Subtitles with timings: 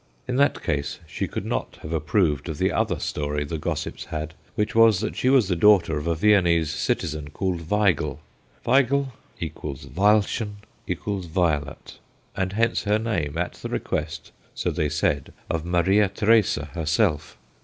[0.27, 4.33] In that case she could not have approved of the other story the gossips had,
[4.55, 8.17] which was that she was the daughter of a Viennese citizen called Veigel.
[8.65, 10.53] Veigel = Veilchen
[10.87, 10.87] =
[11.31, 11.99] violet,
[12.35, 17.37] and hence her name at the request, so they said, of Maria Teresa herself.